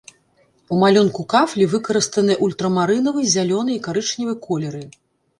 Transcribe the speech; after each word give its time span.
У 0.75 0.77
малюнку 0.83 1.25
кафлі 1.33 1.67
выкарыстаны 1.73 2.37
ультрамарынавы, 2.45 3.21
зялёны 3.35 3.71
і 3.75 3.83
карычневы 3.89 4.33
колеры. 4.47 4.81